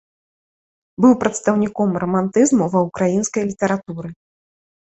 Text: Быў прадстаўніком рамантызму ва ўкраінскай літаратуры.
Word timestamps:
Быў 1.03 1.11
прадстаўніком 1.23 1.89
рамантызму 2.05 2.71
ва 2.77 2.83
ўкраінскай 2.87 3.43
літаратуры. 3.51 4.09